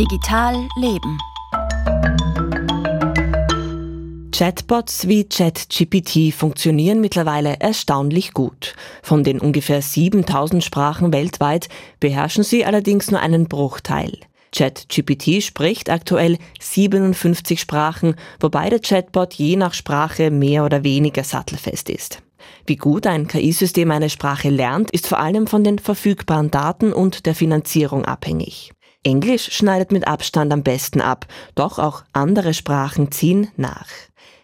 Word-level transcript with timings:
Digital 0.00 0.66
Leben. 0.76 1.18
Chatbots 4.32 5.06
wie 5.08 5.28
ChatGPT 5.28 6.32
funktionieren 6.32 7.02
mittlerweile 7.02 7.60
erstaunlich 7.60 8.32
gut. 8.32 8.76
Von 9.02 9.24
den 9.24 9.38
ungefähr 9.38 9.82
7000 9.82 10.64
Sprachen 10.64 11.12
weltweit 11.12 11.68
beherrschen 12.00 12.44
sie 12.44 12.64
allerdings 12.64 13.10
nur 13.10 13.20
einen 13.20 13.46
Bruchteil. 13.46 14.16
ChatGPT 14.56 15.42
spricht 15.42 15.90
aktuell 15.90 16.38
57 16.58 17.60
Sprachen, 17.60 18.14
wobei 18.40 18.70
der 18.70 18.80
Chatbot 18.80 19.34
je 19.34 19.56
nach 19.56 19.74
Sprache 19.74 20.30
mehr 20.30 20.64
oder 20.64 20.82
weniger 20.82 21.24
sattelfest 21.24 21.90
ist. 21.90 22.22
Wie 22.64 22.76
gut 22.76 23.06
ein 23.06 23.28
KI-System 23.28 23.90
eine 23.90 24.08
Sprache 24.08 24.48
lernt, 24.48 24.92
ist 24.92 25.06
vor 25.06 25.18
allem 25.18 25.46
von 25.46 25.62
den 25.62 25.78
verfügbaren 25.78 26.50
Daten 26.50 26.94
und 26.94 27.26
der 27.26 27.34
Finanzierung 27.34 28.06
abhängig. 28.06 28.72
Englisch 29.02 29.52
schneidet 29.52 29.92
mit 29.92 30.06
Abstand 30.06 30.52
am 30.52 30.62
besten 30.62 31.00
ab, 31.00 31.26
doch 31.54 31.78
auch 31.78 32.02
andere 32.12 32.52
Sprachen 32.52 33.10
ziehen 33.10 33.48
nach. 33.56 33.88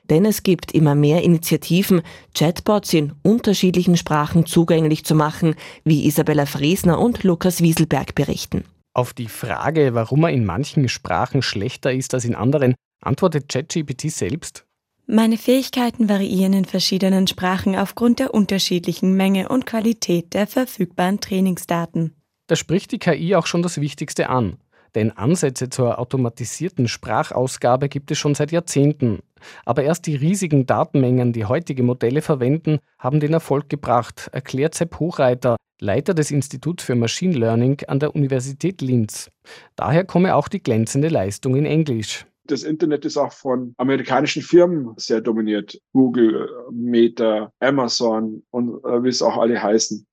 Denn 0.09 0.25
es 0.25 0.43
gibt 0.43 0.73
immer 0.73 0.95
mehr 0.95 1.23
Initiativen, 1.23 2.03
Chatbots 2.35 2.95
in 2.95 3.13
unterschiedlichen 3.23 3.97
Sprachen 3.97 4.47
zugänglich 4.47 5.05
zu 5.05 5.15
machen, 5.15 5.57
wie 5.85 6.07
Isabella 6.07 6.47
Fresner 6.47 6.99
und 6.99 7.23
Lukas 7.23 7.61
Wieselberg 7.61 8.15
berichten. 8.15 8.65
Auf 8.95 9.13
die 9.13 9.29
Frage, 9.29 9.93
warum 9.95 10.25
er 10.25 10.31
in 10.31 10.47
manchen 10.47 10.89
Sprachen 10.89 11.43
schlechter 11.43 11.93
ist 11.93 12.15
als 12.15 12.25
in 12.25 12.35
anderen, 12.35 12.75
antwortet 13.03 13.51
ChatGPT 13.51 14.11
selbst. 14.11 14.65
Meine 15.07 15.37
Fähigkeiten 15.37 16.09
variieren 16.09 16.55
in 16.55 16.65
verschiedenen 16.65 17.27
Sprachen 17.27 17.77
aufgrund 17.77 18.19
der 18.19 18.33
unterschiedlichen 18.33 19.15
Menge 19.15 19.49
und 19.49 19.67
Qualität 19.67 20.35
der 20.35 20.47
verfügbaren 20.47 21.21
Trainingsdaten. 21.21 22.16
Da 22.49 22.55
spricht 22.55 22.93
die 22.93 22.99
KI 22.99 23.35
auch 23.35 23.47
schon 23.47 23.63
das 23.63 23.81
Wichtigste 23.81 24.29
an. 24.29 24.59
Denn 24.95 25.11
Ansätze 25.11 25.69
zur 25.69 25.99
automatisierten 25.99 26.89
Sprachausgabe 26.89 27.89
gibt 27.89 28.11
es 28.11 28.19
schon 28.19 28.35
seit 28.35 28.53
Jahrzehnten. 28.53 29.19
Aber 29.65 29.83
erst 29.83 30.07
die 30.07 30.17
riesigen 30.17 30.65
Datenmengen, 30.65 31.33
die 31.33 31.45
heutige 31.45 31.83
Modelle 31.83 32.23
verwenden, 32.23 32.79
haben 32.99 33.21
den 33.21 33.35
Erfolg 33.35 33.69
gebracht, 33.69 34.31
erklärt 34.33 34.75
Sepp 34.75 34.99
Hochreiter, 34.99 35.57
Leiter 35.81 36.15
des 36.15 36.31
Instituts 36.31 36.85
für 36.85 36.95
Machine 36.95 37.37
Learning 37.37 37.83
an 37.89 37.99
der 37.99 38.15
Universität 38.15 38.81
Linz. 38.81 39.31
Daher 39.75 40.05
komme 40.05 40.35
auch 40.35 40.49
die 40.49 40.63
glänzende 40.63 41.09
Leistung 41.09 41.57
in 41.57 41.67
Englisch. 41.67 42.25
Das 42.47 42.63
Internet 42.63 43.05
ist 43.05 43.17
auch 43.17 43.33
von 43.33 43.75
amerikanischen 43.77 44.41
Firmen 44.41 44.95
sehr 44.97 45.21
dominiert. 45.21 45.79
Google, 45.93 46.49
Meta, 46.71 47.53
Amazon 47.59 48.45
und 48.51 48.83
äh, 48.85 49.03
wie 49.03 49.09
es 49.09 49.21
auch 49.21 49.37
alle 49.37 49.61
heißen 49.61 50.07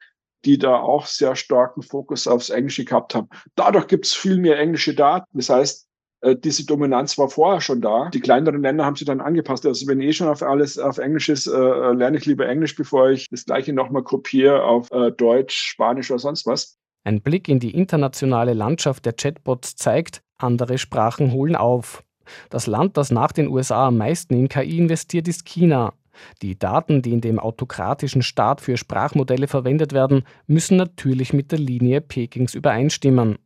die 0.45 0.57
da 0.57 0.75
auch 0.77 1.05
sehr 1.05 1.35
starken 1.35 1.81
Fokus 1.81 2.27
aufs 2.27 2.49
Englische 2.49 2.85
gehabt 2.85 3.15
haben. 3.15 3.29
Dadurch 3.55 3.87
gibt 3.87 4.05
es 4.05 4.13
viel 4.13 4.37
mehr 4.37 4.59
englische 4.59 4.93
Daten. 4.93 5.25
Das 5.33 5.49
heißt, 5.49 5.87
äh, 6.23 6.35
diese 6.35 6.65
Dominanz 6.65 7.17
war 7.17 7.29
vorher 7.29 7.61
schon 7.61 7.81
da. 7.81 8.09
Die 8.09 8.19
kleineren 8.19 8.61
Länder 8.61 8.85
haben 8.85 8.95
sich 8.95 9.05
dann 9.05 9.21
angepasst. 9.21 9.65
Also 9.65 9.87
wenn 9.87 10.01
eh 10.01 10.13
schon 10.13 10.27
auf 10.27 10.41
alles 10.41 10.79
auf 10.79 10.97
Englisch 10.97 11.29
ist, 11.29 11.47
äh, 11.47 11.51
lerne 11.51 12.17
ich 12.17 12.25
lieber 12.25 12.47
Englisch, 12.47 12.75
bevor 12.75 13.09
ich 13.09 13.29
das 13.29 13.45
gleiche 13.45 13.73
nochmal 13.73 14.03
kopiere 14.03 14.63
auf 14.63 14.91
äh, 14.91 15.11
Deutsch, 15.11 15.57
Spanisch 15.57 16.09
oder 16.09 16.19
sonst 16.19 16.45
was. 16.45 16.77
Ein 17.03 17.21
Blick 17.21 17.49
in 17.49 17.59
die 17.59 17.75
internationale 17.75 18.53
Landschaft 18.53 19.05
der 19.05 19.13
Chatbots 19.13 19.75
zeigt, 19.75 20.23
andere 20.37 20.77
Sprachen 20.77 21.33
holen 21.33 21.57
auf. 21.57 22.03
Das 22.49 22.67
Land, 22.67 22.95
das 22.95 23.11
nach 23.11 23.33
den 23.33 23.49
USA 23.49 23.87
am 23.87 23.97
meisten 23.97 24.33
in 24.35 24.47
KI 24.47 24.77
investiert, 24.77 25.27
ist 25.27 25.45
China. 25.45 25.93
Die 26.41 26.57
Daten, 26.57 27.01
die 27.01 27.11
in 27.11 27.21
dem 27.21 27.39
autokratischen 27.39 28.21
Staat 28.21 28.61
für 28.61 28.77
Sprachmodelle 28.77 29.47
verwendet 29.47 29.93
werden, 29.93 30.23
müssen 30.47 30.77
natürlich 30.77 31.33
mit 31.33 31.51
der 31.51 31.59
Linie 31.59 32.01
Pekings 32.01 32.53
übereinstimmen. 32.53 33.37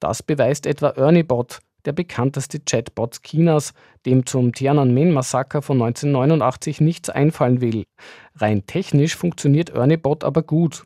Das 0.00 0.22
beweist 0.22 0.66
etwa 0.66 0.90
ErnieBot, 0.90 1.60
der 1.84 1.92
bekannteste 1.92 2.60
Chatbot 2.60 3.22
Chinas, 3.22 3.72
dem 4.06 4.26
zum 4.26 4.52
Tiananmen-Massaker 4.52 5.62
von 5.62 5.82
1989 5.82 6.80
nichts 6.80 7.10
einfallen 7.10 7.60
will. 7.60 7.84
Rein 8.36 8.66
technisch 8.66 9.16
funktioniert 9.16 9.70
ErnieBot 9.70 10.24
aber 10.24 10.42
gut. 10.42 10.84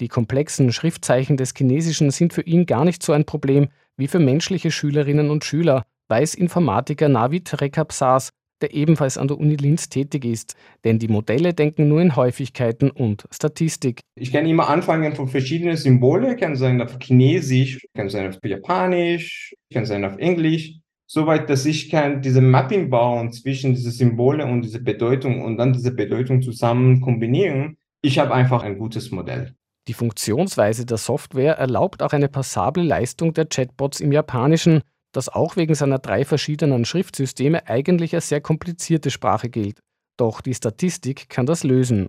Die 0.00 0.08
komplexen 0.08 0.72
Schriftzeichen 0.72 1.36
des 1.36 1.52
Chinesischen 1.56 2.10
sind 2.10 2.32
für 2.32 2.42
ihn 2.42 2.66
gar 2.66 2.84
nicht 2.84 3.02
so 3.02 3.12
ein 3.12 3.24
Problem 3.24 3.68
wie 3.96 4.08
für 4.08 4.18
menschliche 4.18 4.70
Schülerinnen 4.70 5.30
und 5.30 5.44
Schüler, 5.44 5.84
weiß 6.08 6.34
Informatiker 6.34 7.08
Navid 7.08 7.60
Rekapsas, 7.60 8.30
der 8.62 8.74
ebenfalls 8.74 9.18
an 9.18 9.28
der 9.28 9.38
Uni 9.38 9.56
Linz 9.56 9.88
tätig 9.88 10.24
ist. 10.24 10.54
Denn 10.84 10.98
die 10.98 11.08
Modelle 11.08 11.54
denken 11.54 11.88
nur 11.88 12.00
in 12.00 12.16
Häufigkeiten 12.16 12.90
und 12.90 13.24
Statistik. 13.30 14.00
Ich 14.14 14.32
kann 14.32 14.46
immer 14.46 14.68
anfangen 14.68 15.14
von 15.14 15.28
verschiedenen 15.28 15.76
Symbolen, 15.76 16.36
kann 16.36 16.56
sein 16.56 16.80
auf 16.80 16.98
Chinesisch, 17.00 17.86
kann 17.94 18.08
sein 18.08 18.28
auf 18.28 18.38
Japanisch, 18.44 19.54
kann 19.72 19.84
sein 19.84 20.04
auf 20.04 20.16
Englisch, 20.18 20.74
soweit, 21.06 21.48
dass 21.50 21.66
ich 21.66 21.90
kann 21.90 22.22
diese 22.22 22.40
Mapping 22.40 22.90
bauen 22.90 23.32
zwischen 23.32 23.74
diese 23.74 23.90
Symbole 23.90 24.44
und 24.44 24.62
diese 24.62 24.82
Bedeutung 24.82 25.42
und 25.42 25.56
dann 25.56 25.72
diese 25.72 25.92
Bedeutung 25.92 26.42
zusammen 26.42 27.00
kombinieren. 27.00 27.76
Ich 28.02 28.18
habe 28.18 28.34
einfach 28.34 28.62
ein 28.62 28.78
gutes 28.78 29.10
Modell. 29.10 29.54
Die 29.88 29.94
Funktionsweise 29.94 30.84
der 30.84 30.96
Software 30.96 31.58
erlaubt 31.58 32.02
auch 32.02 32.12
eine 32.12 32.28
passable 32.28 32.82
Leistung 32.82 33.34
der 33.34 33.46
Chatbots 33.46 34.00
im 34.00 34.10
Japanischen 34.10 34.82
das 35.16 35.28
auch 35.28 35.56
wegen 35.56 35.74
seiner 35.74 35.98
drei 35.98 36.24
verschiedenen 36.24 36.84
Schriftsysteme 36.84 37.66
eigentlich 37.68 38.14
als 38.14 38.28
sehr 38.28 38.40
komplizierte 38.40 39.10
Sprache 39.10 39.48
gilt. 39.48 39.80
Doch 40.16 40.40
die 40.40 40.54
Statistik 40.54 41.28
kann 41.28 41.44
das 41.44 41.62
lösen. 41.62 42.08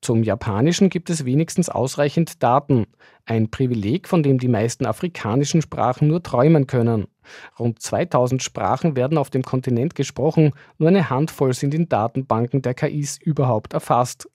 Zum 0.00 0.22
Japanischen 0.22 0.88
gibt 0.88 1.10
es 1.10 1.24
wenigstens 1.24 1.68
ausreichend 1.68 2.42
Daten, 2.42 2.86
ein 3.26 3.50
Privileg, 3.50 4.08
von 4.08 4.22
dem 4.22 4.38
die 4.38 4.48
meisten 4.48 4.86
afrikanischen 4.86 5.60
Sprachen 5.60 6.08
nur 6.08 6.22
träumen 6.22 6.66
können. 6.66 7.08
Rund 7.58 7.82
2000 7.82 8.42
Sprachen 8.42 8.96
werden 8.96 9.18
auf 9.18 9.30
dem 9.30 9.42
Kontinent 9.42 9.94
gesprochen, 9.94 10.52
nur 10.78 10.88
eine 10.88 11.10
Handvoll 11.10 11.52
sind 11.52 11.74
in 11.74 11.88
Datenbanken 11.88 12.62
der 12.62 12.74
KIs 12.74 13.18
überhaupt 13.18 13.74
erfasst. 13.74 14.28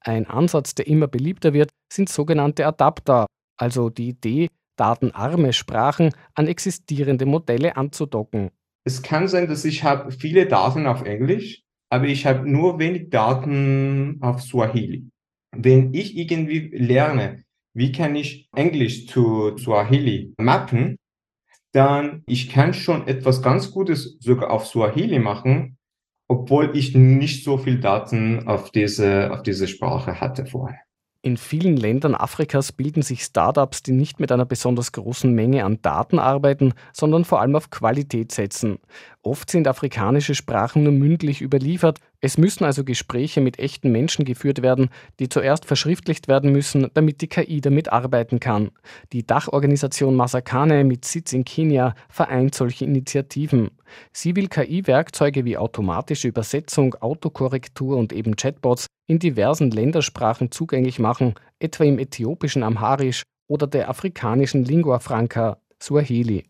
Ein 0.00 0.26
Ansatz, 0.26 0.74
der 0.74 0.86
immer 0.86 1.06
beliebter 1.06 1.52
wird, 1.52 1.70
sind 1.92 2.08
sogenannte 2.08 2.66
Adapter, 2.66 3.26
also 3.56 3.90
die 3.90 4.08
Idee, 4.08 4.48
datenarme 4.76 5.52
Sprachen 5.52 6.10
an 6.34 6.46
existierende 6.46 7.26
Modelle 7.26 7.76
anzudocken. 7.76 8.50
Es 8.84 9.02
kann 9.02 9.26
sein, 9.28 9.48
dass 9.48 9.64
ich 9.64 9.82
habe 9.82 10.12
viele 10.12 10.46
Daten 10.46 10.86
auf 10.86 11.02
Englisch, 11.02 11.62
aber 11.90 12.06
ich 12.06 12.26
habe 12.26 12.48
nur 12.48 12.78
wenig 12.78 13.10
Daten 13.10 14.18
auf 14.20 14.42
Swahili. 14.42 15.08
Wenn 15.56 15.94
ich 15.94 16.16
irgendwie 16.16 16.70
lerne, 16.72 17.44
wie 17.74 17.92
kann 17.92 18.14
ich 18.16 18.48
Englisch 18.54 19.06
zu 19.06 19.56
Swahili 19.58 20.34
mappen, 20.38 20.96
dann 21.72 22.22
ich 22.26 22.48
kann 22.48 22.74
schon 22.74 23.06
etwas 23.06 23.42
ganz 23.42 23.70
Gutes 23.70 24.16
sogar 24.20 24.50
auf 24.50 24.66
Swahili 24.66 25.18
machen, 25.18 25.76
obwohl 26.28 26.76
ich 26.76 26.94
nicht 26.94 27.44
so 27.44 27.58
viel 27.58 27.80
Daten 27.80 28.46
auf 28.48 28.70
diese, 28.70 29.30
auf 29.30 29.42
diese 29.42 29.68
Sprache 29.68 30.20
hatte 30.20 30.46
vorher. 30.46 30.85
In 31.26 31.36
vielen 31.36 31.76
Ländern 31.76 32.14
Afrikas 32.14 32.70
bilden 32.70 33.02
sich 33.02 33.24
Startups, 33.24 33.82
die 33.82 33.90
nicht 33.90 34.20
mit 34.20 34.30
einer 34.30 34.44
besonders 34.44 34.92
großen 34.92 35.32
Menge 35.32 35.64
an 35.64 35.82
Daten 35.82 36.20
arbeiten, 36.20 36.72
sondern 36.92 37.24
vor 37.24 37.40
allem 37.40 37.56
auf 37.56 37.70
Qualität 37.70 38.30
setzen. 38.30 38.78
Oft 39.26 39.50
sind 39.50 39.66
afrikanische 39.66 40.36
Sprachen 40.36 40.84
nur 40.84 40.92
mündlich 40.92 41.42
überliefert, 41.42 41.98
es 42.20 42.38
müssen 42.38 42.62
also 42.62 42.84
Gespräche 42.84 43.40
mit 43.40 43.58
echten 43.58 43.90
Menschen 43.90 44.24
geführt 44.24 44.62
werden, 44.62 44.88
die 45.18 45.28
zuerst 45.28 45.64
verschriftlicht 45.64 46.28
werden 46.28 46.52
müssen, 46.52 46.92
damit 46.94 47.22
die 47.22 47.26
KI 47.26 47.60
damit 47.60 47.92
arbeiten 47.92 48.38
kann. 48.38 48.70
Die 49.12 49.26
Dachorganisation 49.26 50.14
Masakane 50.14 50.84
mit 50.84 51.04
Sitz 51.04 51.32
in 51.32 51.44
Kenia 51.44 51.96
vereint 52.08 52.54
solche 52.54 52.84
Initiativen. 52.84 53.72
Sie 54.12 54.36
will 54.36 54.46
KI-Werkzeuge 54.46 55.44
wie 55.44 55.58
automatische 55.58 56.28
Übersetzung, 56.28 56.94
Autokorrektur 56.94 57.96
und 57.96 58.12
eben 58.12 58.36
Chatbots 58.36 58.86
in 59.08 59.18
diversen 59.18 59.72
Ländersprachen 59.72 60.52
zugänglich 60.52 61.00
machen, 61.00 61.34
etwa 61.58 61.82
im 61.82 61.98
äthiopischen 61.98 62.62
Amharisch 62.62 63.24
oder 63.48 63.66
der 63.66 63.90
afrikanischen 63.90 64.64
Lingua 64.64 65.00
Franca 65.00 65.58
Swahili. 65.82 66.44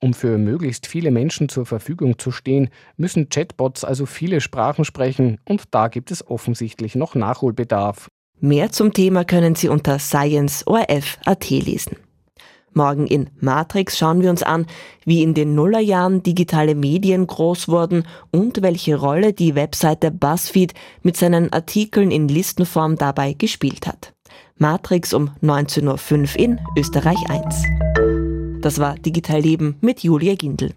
Um 0.00 0.14
für 0.14 0.36
möglichst 0.38 0.86
viele 0.86 1.10
Menschen 1.10 1.48
zur 1.48 1.64
Verfügung 1.64 2.18
zu 2.18 2.32
stehen, 2.32 2.70
müssen 2.96 3.28
Chatbots 3.28 3.84
also 3.84 4.06
viele 4.06 4.40
Sprachen 4.40 4.84
sprechen 4.84 5.38
und 5.44 5.62
da 5.70 5.88
gibt 5.88 6.10
es 6.10 6.26
offensichtlich 6.26 6.94
noch 6.94 7.14
Nachholbedarf. 7.14 8.08
Mehr 8.40 8.72
zum 8.72 8.92
Thema 8.92 9.24
können 9.24 9.54
Sie 9.54 9.68
unter 9.68 10.00
science.orf.at 10.00 11.50
lesen. 11.50 11.96
Morgen 12.74 13.06
in 13.06 13.30
Matrix 13.38 13.98
schauen 13.98 14.22
wir 14.22 14.30
uns 14.30 14.42
an, 14.42 14.66
wie 15.04 15.22
in 15.22 15.34
den 15.34 15.54
Nullerjahren 15.54 16.22
digitale 16.22 16.74
Medien 16.74 17.26
groß 17.26 17.68
wurden 17.68 18.04
und 18.30 18.62
welche 18.62 18.96
Rolle 18.96 19.32
die 19.32 19.54
Webseite 19.54 20.10
BuzzFeed 20.10 20.74
mit 21.02 21.16
seinen 21.16 21.52
Artikeln 21.52 22.10
in 22.10 22.28
Listenform 22.28 22.96
dabei 22.96 23.34
gespielt 23.34 23.86
hat. 23.86 24.14
Matrix 24.56 25.12
um 25.12 25.30
19.05 25.42 26.34
Uhr 26.34 26.40
in 26.40 26.60
Österreich 26.76 27.18
1. 27.28 27.91
Das 28.62 28.78
war 28.78 28.94
Digital 28.94 29.40
Leben 29.40 29.76
mit 29.80 30.04
Julia 30.04 30.36
Gindel. 30.36 30.74